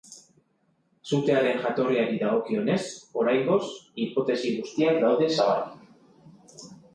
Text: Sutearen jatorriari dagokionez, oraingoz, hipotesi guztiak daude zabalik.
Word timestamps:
Sutearen 1.09 1.59
jatorriari 1.65 2.17
dagokionez, 2.23 2.79
oraingoz, 3.25 3.61
hipotesi 4.07 4.55
guztiak 4.57 4.99
daude 5.05 5.29
zabalik. 5.37 6.67